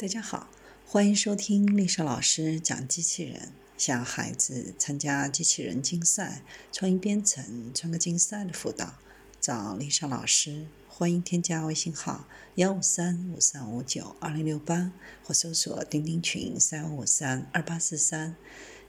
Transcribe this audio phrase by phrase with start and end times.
[0.00, 0.48] 大家好，
[0.86, 3.50] 欢迎收听丽莎老师讲机器人。
[3.76, 8.94] 向孩子参加机器人竞赛、创意编程、创客竞赛的辅导，
[9.40, 10.68] 找丽莎老师。
[10.86, 14.92] 欢迎添加微信号幺五三五三五九二零六八，
[15.24, 18.36] 或搜索钉钉群三五三二八四三。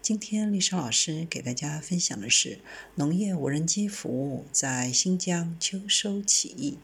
[0.03, 2.59] 今天丽莎老师给大家分享的是
[2.93, 6.77] 农业无人机服务在新疆秋收起义。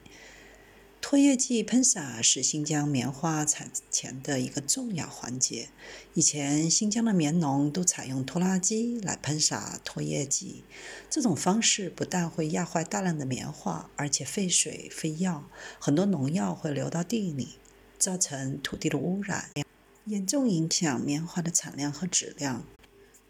[1.07, 5.69] 脱叶剂喷洒是新疆棉花产前的一个重要环节。
[6.15, 10.63] 以前，新疆的棉农都采用拖拉机来喷洒脱叶剂。
[11.07, 15.47] 这种方式不但会压坏大量的棉花，而且费水费药，
[15.77, 17.49] 很多农药会流到地里，
[17.99, 19.51] 造成土地的污染，
[20.05, 22.65] 严重影响棉花的产量和质量。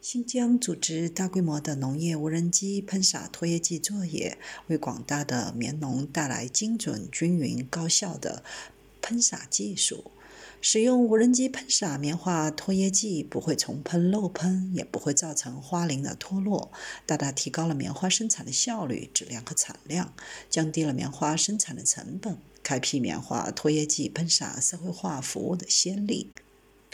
[0.08, 4.38] 新疆组织大规模的农业无人机喷洒脱叶剂作业，
[4.68, 8.44] 为广大的棉农带来精准、均匀、高效的
[9.02, 10.12] 喷洒技术。
[10.62, 16.72] 使用无人机喷洒棉花脱叶剂，不会重喷漏喷，也不会造成花鳞的脱落，
[17.08, 20.14] 大大提高了棉花生产的效率、质量和产量，
[20.52, 26.30] 降低了棉花生产的成本，开辟棉花脱叶剂喷洒社会化服务的先例。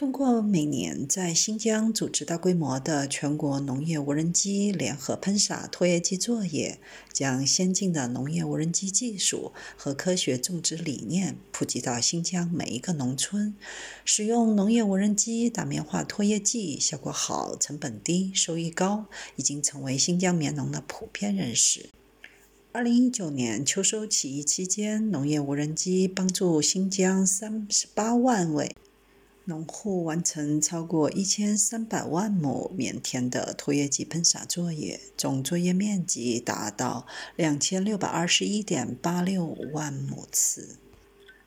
[0.02, 6.80] 通过每年在新疆组织大规模的全国农业无人机联合喷洒脱叶剂作业，
[7.14, 13.54] 将先进的农业无人机技术和科学种植理念普及到新疆每一个农村。
[14.04, 19.06] 使用农业无人机打棉花脱叶剂，效果好、成本低、收益高，
[19.36, 21.92] 已经成为新疆棉农的普遍认识。
[22.72, 28.76] 二零一九年秋收起义期间，农业无人机帮助新疆三十八万位。
[29.46, 40.78] 农户完成超过一千三百万亩棉田的拖曳机喷洒作业，总作业面积达到两千六百二十一点八六万亩次。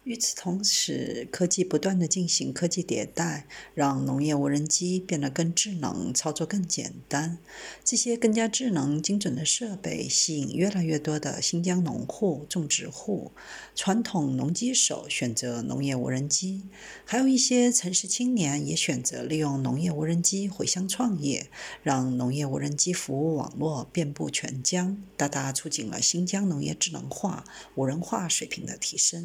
[0.05, 7.38] 与此同时，科技不断的进行科技迭代，让农业无人机变得更智能，操作更简单。
[7.83, 13.33] 这些更加智能、精准的设备吸引越来越多的新疆农户、种植户、
[13.74, 16.64] 传统农机手选择农业无人机，
[17.07, 21.48] 还有一些城市青年也选择利用农业无人机回乡创业，
[21.83, 29.23] 让农业无人机服务网络遍布全疆，大大促进了新疆农业智能化、无人化水平的提升。